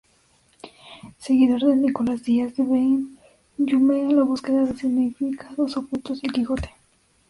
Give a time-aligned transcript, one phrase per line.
[1.19, 6.73] Seguidor de Nicolás Díaz de Benjumea en la búsqueda de significados ocultos del Quijote.